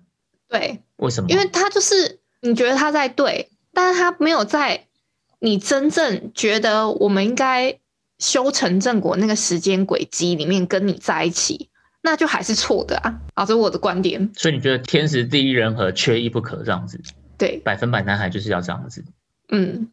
[0.48, 1.30] 对，为什么？
[1.30, 4.86] 因为他就是你觉得他在对，但是他没有在。
[5.40, 7.78] 你真正觉得我们应该
[8.18, 11.68] 修成正果那个时间轨迹里面跟你在一起，
[12.04, 13.20] 那就还是错的啊。
[13.32, 14.30] 啊，这是我的观点。
[14.36, 17.00] 所以你觉得天时地利人和缺一不可这样子，
[17.38, 19.02] 对，百分百男孩就是要这样子。
[19.48, 19.88] 嗯，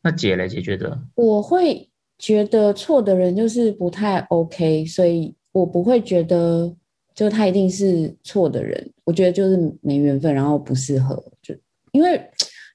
[0.00, 6.72] 那姐嘞，姐觉得我会觉得错的人就是不太 OK，所以我不会觉得
[7.14, 8.92] 就他一定是错的人。
[9.04, 11.54] 我觉得就是没缘分，然后不适合，就
[11.90, 12.20] 因为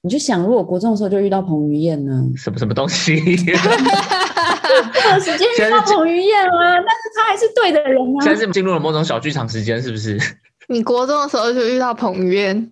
[0.02, 3.16] 你就想，如果国中的时候就遇到彭于晏呢，什么什么东西？
[4.94, 8.22] 这个时间遇到彭于晏啊，但是他还是对的人啊。
[8.24, 10.20] 现在是进入了某种小剧场时间，是不是？
[10.68, 12.72] 你国中的时候就遇到彭于晏，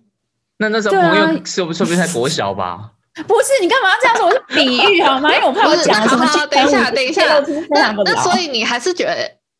[0.58, 2.92] 那那时候朋友是不是不定在国小吧？
[3.26, 4.26] 不是你干嘛要这样说？
[4.26, 5.28] 我是比喻好吗？
[5.34, 7.22] 因为我怕我讲了什么等一下，等一下，
[7.70, 7.92] 那。
[8.04, 9.16] 那所以你还是觉得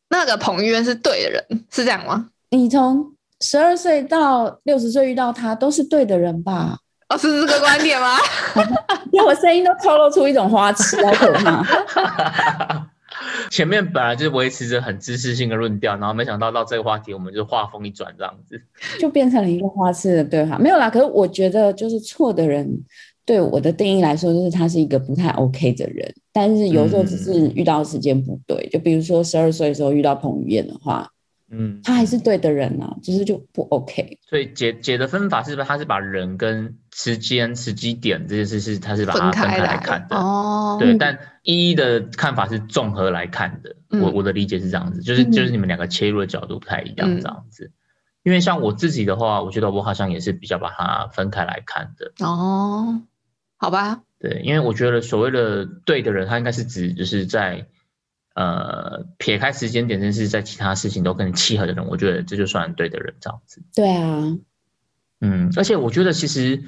[0.08, 2.28] 那个彭于晏是对的人，是这样吗？
[2.50, 6.78] 你从十二岁到六十岁遇到他，都是对的人吧？
[7.10, 8.16] 哦，是这个观点吗？
[9.12, 12.86] 因为我声音都透露出一种花痴，好可怕。
[13.50, 18.60] 前面本来就是维持着很知识性的论调，然后没想到到这个话题，我们就话锋一转这样子。
[18.98, 20.56] 就变成了一个花痴的对话。
[20.56, 22.66] 没有啦，可是我觉得就是错的人，
[23.26, 26.14] 对我的定义来说，就是他是一个不太 OK 的人。
[26.32, 31.10] 但是有时候只是遇到时间不对，就比如说十二岁的时候遇到彭于晏的话，
[31.50, 34.18] 嗯，他还是对的人啊，只是就不 OK。
[34.28, 40.16] 所以解解的分法是不是他是把人跟时间、时机点这件事是他是把它分分开开来看的。
[40.16, 43.76] 哦，对，嗯但一一的看法是综合来看的。
[43.90, 47.72] 嗯我我的理解是这样子，就是嗯就是你们两个切入的角度不太一样嗯这样子。
[48.22, 52.12] 因为像我自己的话，我觉得我好像也是比较把它分开来看的。
[52.24, 53.00] 哦，
[53.56, 57.66] 好吧，对，因为我觉得所谓的对的人，他应该是指就是在
[58.34, 63.62] 呃撇开时间点，真是在其他事情都跟你契合的人，我觉得这就算对的人这样子。
[63.74, 64.36] 对啊，
[65.20, 66.62] 嗯，而且我觉得其实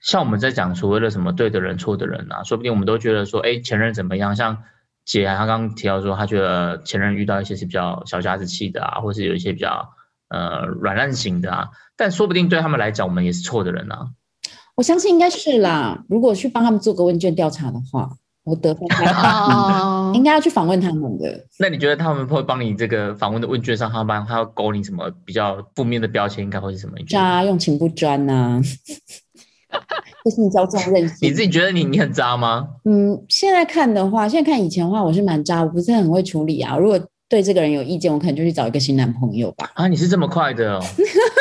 [0.00, 4.36] 像我们在讲所谓的什么对的人、错的人啊，说不定我们都觉得说，哎，前任怎么样？
[4.36, 4.62] 像
[5.04, 9.90] 姐啊，她刚刚提到说，她觉得前任遇到一些是比较小家子气的啊，或是有一些比较
[10.28, 14.10] 呃软烂型的啊，但说不定对他们来讲，我们也是错的人啊。
[14.76, 16.04] 我相信应该是啦。
[16.08, 18.10] 如果去帮他们做个问卷调查的话，
[18.44, 18.86] 我得分
[20.08, 21.46] 哦应，该要去访问他们的。
[21.58, 26.94] 那你觉得他们会帮你这个访问的问卷上，他帮他要勾你什么比较负面的标签，应该会是什么？
[27.08, 28.60] 渣用情不专呐、
[30.24, 31.28] 不性骄纵任性。
[31.28, 32.68] 你自己觉得你你很渣吗？
[32.84, 36.76] 嗯，现在看的话，现在看以前的话，我是蛮渣，我不是很会处理啊。
[36.76, 39.70] 如果对这个人有意见，我可能就去找一个新男朋友吧。
[39.74, 40.84] 啊，你是这么快的哦？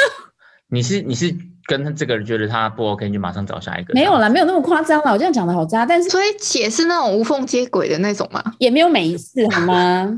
[0.69, 1.33] 你是你是
[1.67, 3.93] 跟这个人觉得他不 OK，你就马上找下一个？
[3.93, 5.11] 没有啦，没有那么夸张啦。
[5.11, 8.41] 我这样讲的好渣，但是所以且是那种无缝接轨的那种嘛？
[8.57, 10.17] 也没有每一次好吗？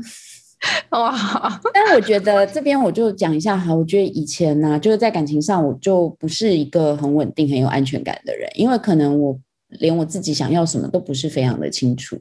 [0.90, 12.20] 哇，但是我觉得这边我就讲一下哈，我觉得以前呢、就是在感情上我就不是一个很稳定、很有安全感的人，因为可能我连我自己想要什么都不是非常的清楚。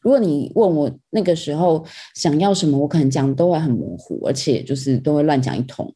[0.00, 5.92] 如果你问我那个时候想要什么，我可能讲都会很模糊，而且就是都会乱讲一通。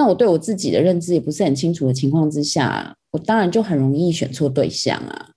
[0.00, 5.28] 那我对我自己的认知也不是很清楚的情况之下，我当然就很容易选错对象啊。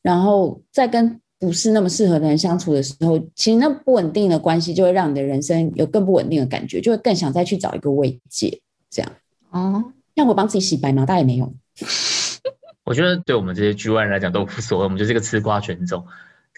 [0.00, 8.62] 然后在跟不是那么适合的人相处的时候，其实那不稳定的关系就会让你的人生有更不稳定的感觉，就会更想再去找一个慰藉。
[8.88, 9.12] 这样，
[9.50, 11.04] 哦，让我帮自己洗白吗？
[11.04, 11.52] 大概也没有。
[12.86, 16.06] 我觉得对我们这些局外人来讲都无所谓，我们就是个吃瓜群众。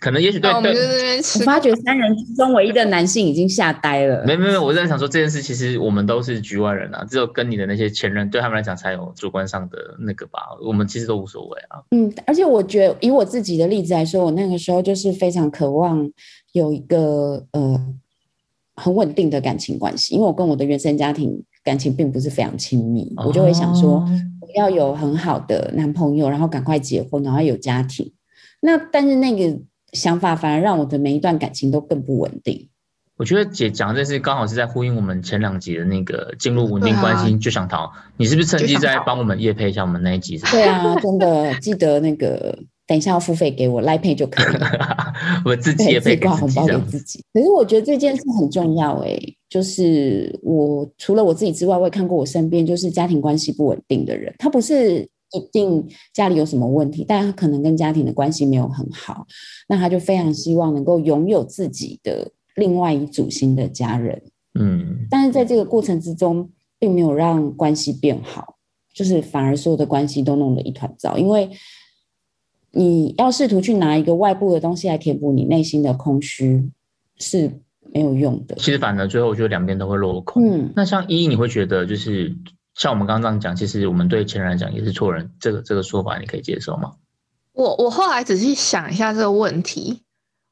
[0.00, 1.44] 可能也许对对，我吃。
[1.44, 4.24] 发觉三人之中唯一的男性已经吓呆了。
[4.26, 11.82] 没没没，我在想说这件事，其实我们都是局外人啊，只有跟你的那些前任对他们来讲才有主观上的那个吧，我们其实都无所谓啊。
[11.90, 16.10] 嗯，而且我觉得以我自己的例子来说，我那个时候就是非常渴望
[16.52, 17.78] 有一个呃
[18.76, 24.08] 很稳定的感情关系，因为我跟我的原生家庭感情并不是非常亲密，我就会想说哦
[24.40, 28.10] 我要有很好的男朋友，然后赶快结婚，然后有家庭。
[28.62, 29.58] 那但是那个
[29.92, 32.68] 想法反而让我的每一段感情都更不稳定。
[33.16, 40.38] 我觉得姐讲这事刚好是在呼应我们前两集的那个进入稳定关系就想逃，你是不是趁机在帮我们夜配一下我们那一集？
[40.50, 44.66] 对啊，真的记得那个等一下要付费给我来配就可以了。
[45.44, 46.66] 我自己，也配给自己挂红包。
[46.66, 47.22] 给自己。
[47.34, 59.26] 可是我觉得这件事很重要诶、就是我除了我自己之外，我也看过我身边就是家庭关系不稳定的人，他不是一定家里有什么问题，但他可能跟家庭的关系没有很好，
[59.68, 64.22] 那他就非常希望能够拥有自己的另外一组新的家人，
[64.58, 68.56] 嗯，但是在这个过程之中，并没有让关系变好，
[68.94, 71.50] 就是反而所有的关系都弄得一团糟，因为。
[72.72, 76.70] 你要试图去拿一个外部的东西来填补你内心的空虚，
[77.16, 77.50] 是
[77.92, 78.54] 没有用的。
[78.60, 80.48] 其实反而最后我觉得两边都会落空。
[80.48, 82.32] 嗯，那像一，你会觉得就是
[82.74, 86.92] 像我们刚刚这样讲，其实我们对前人来讲也是错人，这个这个说法你可以接受吗？
[87.52, 90.02] 我我后来仔细想一下这个问题，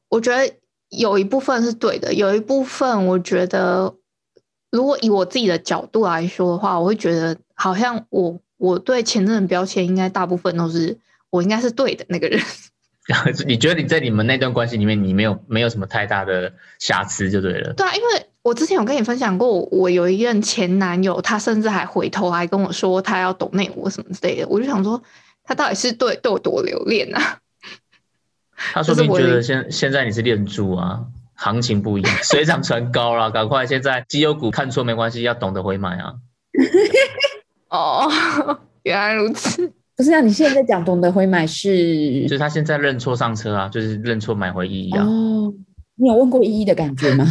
[0.09, 0.53] 我觉得
[0.89, 3.95] 有一部分是对的，有一部分我觉得
[4.69, 10.97] 如果以我自己的角度来说的话，我会觉得好像我我对前任的标签应该大部分都是
[11.29, 12.39] 我应该是对的那个人。
[13.47, 17.73] 你觉得你在你们那段关系里面，你没有没有什么太大的瑕疵就对了。
[17.73, 24.99] 对啊，因为我之前有跟你分享过，我有一任前男友，他甚至还回头还跟我说他要懂内我什么之类的，我就想说
[25.43, 27.37] 他到底是对对我多留恋啊？
[28.73, 30.99] 他说不定觉得现现在你是恋猪啊，
[31.35, 36.15] 行情不一样，水涨船高了， 赶快现在绩优股看错没关系，要懂得回买啊。
[37.69, 38.09] 哦，
[38.81, 39.71] 原来如此。
[39.95, 45.03] 不是啊，你现在讲懂得回买是，就是他现在认错上车啊，就是认错买回一啊。
[45.03, 45.53] 哦，
[45.97, 47.27] 你有问过依依的感觉吗？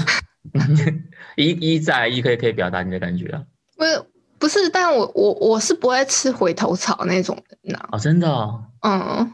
[1.36, 3.44] 一一在一可以可以表达你的感觉啊。
[3.76, 4.04] 不是
[4.38, 7.88] 不是，但我我我是不会吃回头草那种人呐。
[7.92, 8.64] 哦，真的哦。
[8.82, 9.32] 嗯。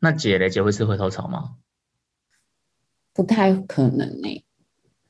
[0.00, 1.50] 那姐嘞，姐会吃回头草吗？
[3.14, 4.44] 不太可能呢，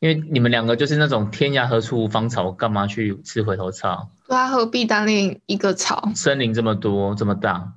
[0.00, 4.10] 因为你们两个就是那种天涯何处无芳草，干嘛去吃回头草？
[4.26, 6.10] 对啊，何必单恋一个草？
[6.14, 7.74] 森林这么多，这么大。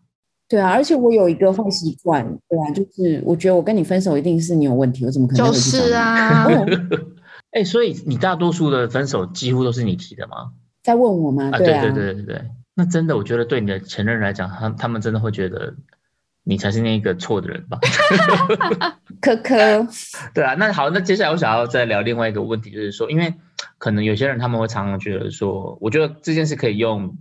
[0.48, 5.48] 对啊，而且我有一个坏习惯，对啊，就是我觉得我跟你分手一定是你有问题，我怎么可能？
[5.48, 6.48] 就是啊。
[7.56, 10.52] 哎，所以你大多数的分手几乎都是你提的吗？
[10.84, 11.50] 在问我吗？
[11.52, 12.41] 啊对对对对对，
[12.76, 15.76] 那真的，我觉得对你的前任来讲，他他们真的会觉得。
[16.48, 17.80] 你才是那个错的人吧？
[19.20, 19.56] 可可，
[20.36, 23.34] 对啊，那好，那接下来我想要再聊另外一个问题，就是说，因为
[23.80, 27.18] 可能有些人他们会常常觉得说，我觉得这件事可以用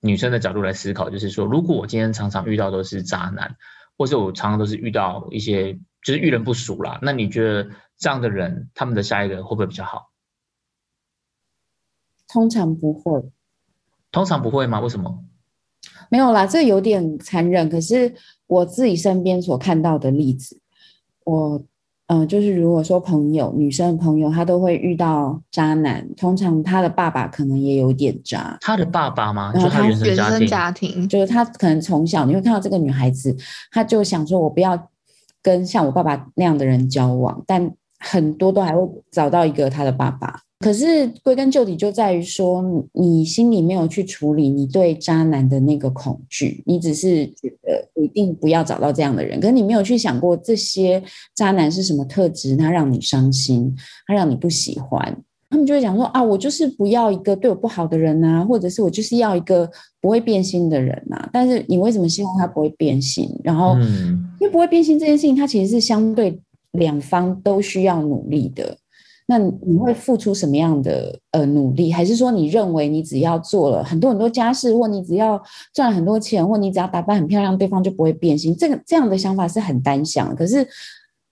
[0.00, 3.54] 女生的角度来思考，就是说，如果我今天常常遇到都是渣男，
[3.96, 10.10] 或是我常常都是遇到一些就是遇人不淑啦，那你觉得这样的人他们的下一个会不会比较好？
[12.28, 13.30] 通常不会，
[14.10, 14.80] 通常不会吗？
[14.80, 15.24] 为什么？
[16.10, 17.68] 没有啦，这有点残忍。
[17.68, 18.14] 可是
[18.46, 20.60] 我自己身边所看到的例子，
[21.24, 21.62] 我
[22.08, 26.14] 嗯，就是如果说朋友，女生朋友，她都会遇到渣男。
[26.14, 28.56] 通常她的爸爸可能也有点渣。
[28.60, 29.52] 她的爸爸吗？
[29.52, 33.36] 就她原生家庭，就是她可能从小你会看到这个女孩子，
[33.72, 34.90] 她就想说，我不要
[35.42, 37.42] 跟像我爸爸那样的人交往。
[37.44, 38.80] 但很多都还会
[39.10, 40.40] 找到一个他的爸爸。
[40.60, 51.02] 可是归根究底，就在于说你心里没有去处理你对渣男的那个恐惧，你只是觉得一定不要找到这样的人，可是你没有去想过这些
[51.34, 61.28] 渣男是什么特质，他让你伤心，他让你不喜欢，他们就会讲说啊，我就是不要一个对我不好的人啊，或者是我就是要一个不会变心的人啊。
[61.30, 63.28] 但是你为什么希望他不会变心？
[63.44, 63.76] 然后，
[64.40, 66.40] 因为不会变心这件事情，它其实是相对
[66.72, 68.78] 两方都需要努力的。
[69.28, 71.90] 那你会付出什么样的呃努力？
[71.90, 75.42] 还是说你认为你只要做了很多很多家事，或你只要
[75.74, 78.56] 赚了很多钱，或你只要打扮很漂亮，对方就不会变心？
[78.56, 80.32] 这个这样的想法是很单向。
[80.36, 80.64] 可是，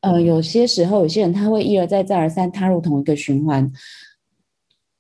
[0.01, 3.71] 呃，有些时候有些人他会一而再再而三踏入同一个循环，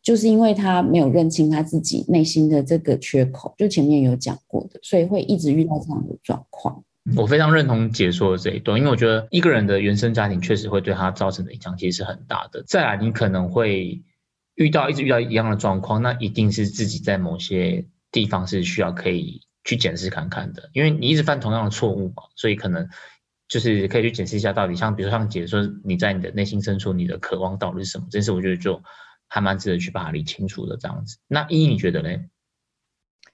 [0.00, 6.84] 就是因为他没有认清他自己内心的这个缺口，就前面有讲过的，所以会一直遇到这样的状况。
[7.16, 12.62] 我非常认同解说的这一段，因为我觉得一个人的原生家庭确实会对他造成的影响其实是很大的。
[12.66, 14.02] 再来，你可能会
[14.54, 22.88] 遇到一直遇到一样的状况，那一定是自己在某些地方是需要可以去检视看看的，因为你一直犯同样的错误嘛，所以可能
[23.48, 28.82] 就是可以去检视一下到底像比如像解说你在你的内心深处你的渴望到底是什么，这件事我觉得就
[29.28, 31.18] 还蛮值得去把它理清楚的这样子。
[31.28, 32.08] 那依依你觉得呢？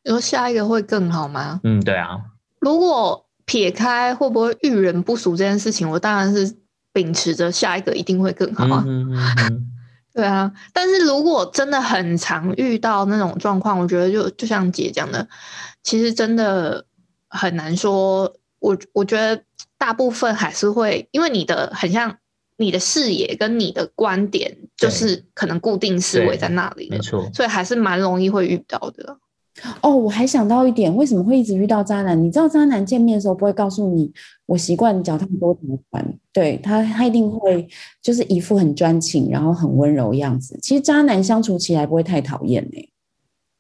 [0.02, 1.60] 你说下一个会更好吗？
[1.62, 2.24] 嗯，对啊，
[2.58, 3.29] 如果。
[3.50, 6.56] 撇开会不会遇人不淑这件事情，我当然是
[6.92, 8.84] 秉持着下一个一定会更好啊。
[10.14, 15.28] 对啊，但是如果真的很常遇到那种状况，我觉得就就像姐讲的，
[15.82, 16.84] 其实真的
[17.28, 18.32] 很难说。
[18.60, 19.42] 我我觉得
[19.76, 22.18] 大部分还是会，因为你的很像
[22.56, 29.18] 你的视野跟你的观点，就是可能固定思维在那里，没错，所以还是蛮容易会遇到的。
[29.82, 32.20] 哦，我还想到一点，为什么会一直遇到渣男？
[32.22, 34.10] 你知道渣男见面的时候不会告诉你，
[34.46, 36.18] 我习惯脚踏多条船？
[36.32, 37.68] 对他，他一定会
[38.00, 40.58] 就是一副很专情，然后很温柔样子。
[40.62, 42.88] 其实渣男相处起来不会太讨厌呢。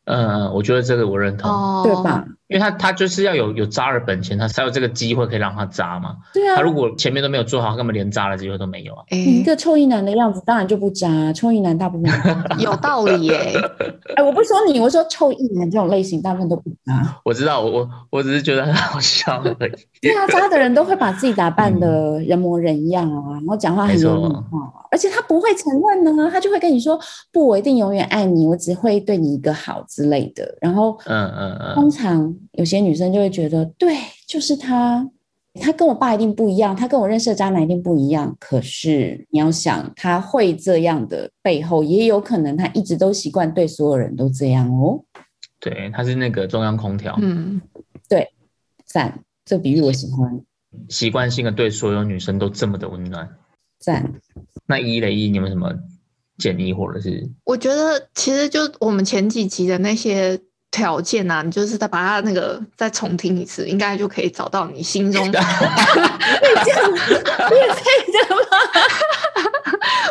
[0.04, 1.50] 嗯，我觉得这个我认同，
[1.82, 2.24] 对吧？
[2.50, 6.16] 因为他他就是要有有扎的本钱，他才有这个机会可以让他扎嘛。
[6.34, 9.04] 对啊，他如果前面都没有做好，他根本连扎的机会都没有啊。
[9.08, 11.32] 你一个臭衣男的样子，当然就不扎。
[11.32, 12.12] 臭衣男大部分
[12.58, 13.54] 有道理耶。
[14.16, 17.20] 哎，我不说你，我说臭衣男这种类型，大部分都不扎。
[17.24, 19.72] 我知道，我我我只是觉得很好笑而已。
[20.02, 26.98] 对啊，扎的人都会把自己打扮的人模人样啊，然后讲话很有礼貌，而且他不会承认呢，他就会跟你说
[27.32, 32.34] ：“不，我一定永远爱你，我只会对你一个好之类的。”然后，嗯嗯嗯，通常。
[32.52, 35.08] 有些女生就会觉得，对，就是他，
[35.54, 38.36] 他跟我爸一定不一样，他跟我认识的渣男一定不一样。
[38.38, 45.04] 可是你要想，他会这样的背后，也有可能他一直都习惯对所有人都这样哦。
[45.58, 47.60] 对，他是那个中央空调，嗯，
[48.08, 48.28] 对
[48.84, 50.40] 赞，这比喻我喜欢，
[50.88, 53.28] 习惯性的对所有女生都这么的温暖。
[53.78, 54.12] 赞。
[54.66, 55.74] 那一雷一，你有没有什么
[56.38, 57.28] 建议或者是？
[57.44, 65.56] 我觉得其实就我们前几集的那些条件啊，你就是再把它那个再重听一次，应该就可以找到你心中 这样，你
[67.56, 68.42] 也配的吗？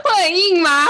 [0.04, 0.86] 会很硬吗？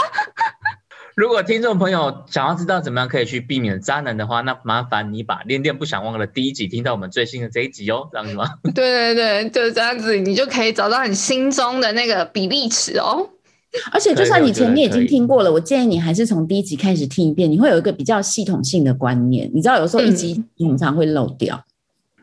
[1.15, 8.45] 如果听众朋友想要知道怎么样可以去避免渣男的话，那麻烦你把《恋恋不想忘的》第一集听到我们最新的这一集哦，这样子吗？
[8.73, 13.29] 对对对，就是这样子，你就可以找到你心中的那个比例尺哦。
[13.93, 19.49] 而且，就算你前面已经听过了，我建议你还是从第一集开始听一遍，你会有一个比较系统性的观念。
[19.53, 21.63] 你知道，有时候一集通常会漏掉。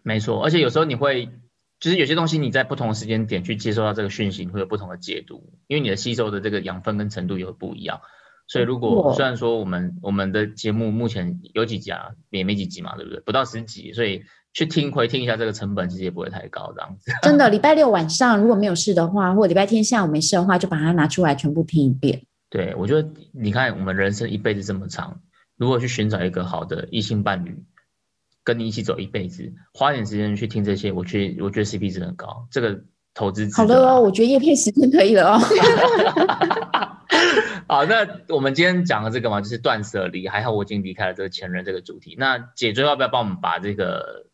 [0.02, 1.28] 没错，而且有时候你会，
[1.78, 8.00] 就是有些东西你在不同的时间点去接收到这个讯息，会有不同的解读，因为你的吸收的这个养分跟程度也会不一样。
[8.48, 13.20] 所以，如果虽然说我们我们的节目目前有几集啊，也没几集嘛，对不对？
[13.20, 14.22] 不到十集，所以
[14.56, 17.12] 去听回听一下这个成本其实也不会太高，这样子。
[17.20, 22.22] 真的，礼拜六晚上如果没有事的话，或礼拜天下午没事的话，就把它拿出来全部听一遍。
[22.48, 25.20] 对，我觉得你看我们人生一辈子这么长，
[25.58, 27.62] 如果去寻找一个好的异性伴侣，
[28.44, 32.80] 跟你一起走一辈子，花点时间去听这些，我觉得我觉得 CP 值很高，这个
[33.12, 35.40] 投资好的哦，我觉得叶片时间可以了哦。
[37.68, 40.26] 好，那我们今天讲的这个嘛，就是断舍离。
[40.26, 42.16] 还好我已经离开了这个前任这个主题。
[42.18, 44.24] 那姐最后要不要帮我们把这个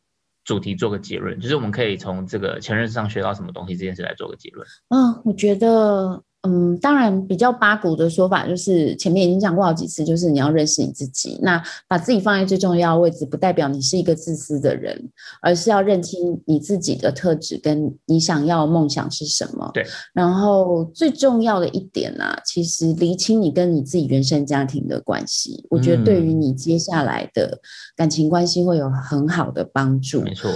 [0.44, 1.38] 主题做个结论？
[1.40, 4.66] 就是我们可以从这个前任身上学到什么东西这件事来做个结论。
[4.88, 6.22] 嗯，我觉得。
[6.42, 11.38] 嗯，当然，比较八股的说法就是前面已经讲过好几次，就是你要认识你自己。
[11.40, 15.08] 那把自己放在最重要的位置，不代表你是一个自私的人，
[15.40, 19.70] 而是要认清你自己的特质跟你想要梦想是什么。
[19.72, 19.86] 对。
[20.12, 27.60] 然后最重要的一点呢，其实厘清你跟你自己原生家庭的关系，我觉得对于你接下来的
[27.94, 30.20] 感情关系会有很好的帮助。
[30.22, 30.50] 没错。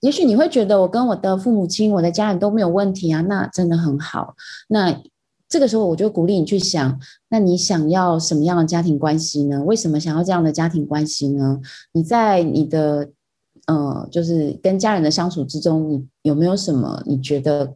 [0.00, 4.36] 也许你会觉得我跟我的父母亲、我的家人都没有问题啊，那真的很好。
[4.68, 4.96] 那
[5.48, 9.62] 这个时候，我就鼓励你去想：那你想要什么样的家庭关系呢？
[9.64, 11.60] 为什么想要这样的家庭关系呢？
[11.92, 13.08] 你在你的
[13.66, 17.74] 呃，就是跟家人的相处之中，你有没有什么你觉得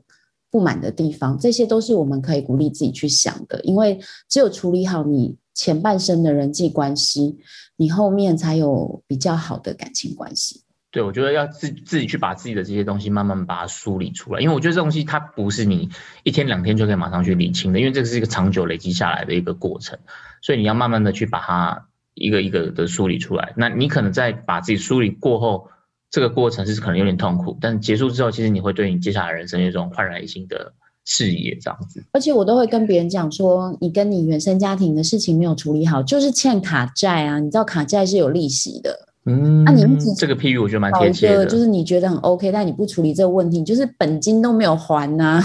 [0.51, 1.39] 不满的地方？
[1.39, 3.61] 这些都是我们可以鼓励自己去想的。
[3.63, 3.99] 因为
[4.29, 7.39] 只有处理好你前半生的人际关系，
[7.77, 10.63] 你后面才有比较好的感情关系。
[10.93, 15.89] 对，我觉得要自自己去把自己的这些东西慢慢把它梳理出来，因为我觉得这东西它不是你
[16.23, 19.99] 一天两天就可以马上去理清的，因为这个是一个长久累积下来的一个过程，
[20.43, 23.55] 所以你要慢慢的去把它一个一个的梳理出来。
[23.57, 25.67] 那你可能在把自己梳理过后，
[26.11, 30.75] 这个过程是可能有点痛苦，但结束之后，其实你会对你接下来人生有一种焕然一新的
[31.07, 32.05] 视野，这样子。
[32.13, 39.09] 而且我都会跟别人讲说，你跟你原生家庭的事情没有处理好，就是欠卡债啊，你知道卡债是有利息的。
[39.25, 39.85] 嗯，那你
[40.17, 45.43] 这个譬喻我觉得蛮贴切的，就是你觉得很 OK，但你不处理这个问题，就是本金都没有还呐。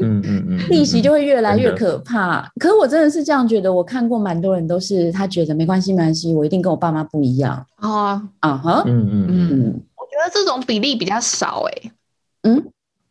[0.00, 2.48] 嗯嗯 嗯，利息就会越来越可怕。
[2.60, 11.90] 可是我真的是这样觉得，我看过蛮多人都是他觉得没关系没关系，我一定跟我爸妈不一样啊啊哈，嗯嗯嗯，我觉得这种比例比较少哎，
[12.42, 12.62] 嗯，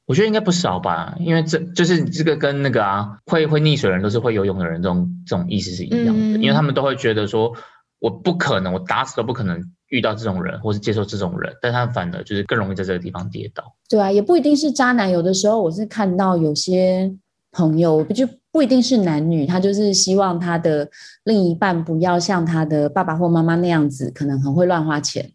[0.05, 7.51] 我觉得应该不少吧，因为这就是这个跟那个啊会会溺水人都是会游泳的人这种这种意思是一样的，因为他们都会觉得说。
[7.99, 13.63] 我不可能，我打死都不可能遇到这种人，或是接受这种人，但他反而就是更容易在这个地方跌倒。
[13.89, 17.11] 对啊，也不一定是渣男，有的时候我是看到有些
[17.51, 20.89] 朋友，就不一定是男女，他就是希望他的
[21.23, 25.31] 另一半不要像他的爸爸或妈妈那样子，可能很会乱花钱。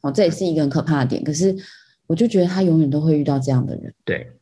[0.00, 1.22] 哦，这也是一个很可怕的点。
[1.22, 1.54] 可是
[2.08, 3.94] 我就觉得他永远都会遇到这样的人。
[4.04, 4.32] 对。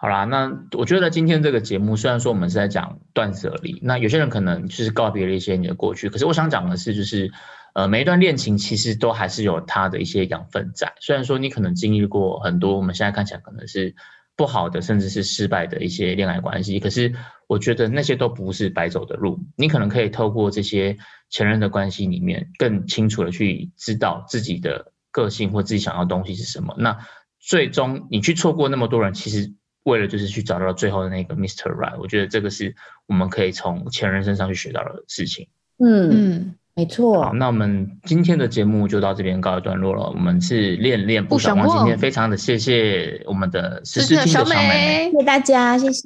[0.00, 7.32] 好啦，那我觉得今天这个节目虽然说我们是在讲断舍离，那有些人可能就是告别了一些你的过去，可是我想讲的是，就是
[7.74, 10.94] 呃每一段恋情其实都还是有它的一些养分在。
[11.00, 13.96] 虽然说你可能经历过很多，我们现在看起来可能是
[14.36, 17.12] 不好的，甚至是失败的一些恋爱关系，可是
[17.48, 19.40] 我觉得那些都不是白走的路。
[19.56, 20.96] 你可能可以透过这些
[21.28, 26.76] 前任的关系里面，更清楚的去知道自己的个性或自己想要东西是什么。
[26.78, 26.98] 那
[27.40, 29.54] 最终你去错过那么多人，其实。
[29.88, 31.74] 为了就是去找到最后的那个 Mr.
[31.74, 32.74] Right，我觉得这个是
[33.06, 35.48] 我们可以从前人身上去学到的事情。
[35.78, 37.22] 嗯嗯，没错。
[37.22, 40.10] 好，那我们今天的节目就到这边告一段落了。
[40.10, 46.02] 我们是恋恋不想忘，今天非常的谢谢我们的实时听的小美，谢谢大家，谢谢，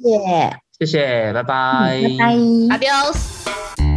[0.79, 2.35] 谢谢，拜拜，拜拜
[2.77, 3.92] ，Adios。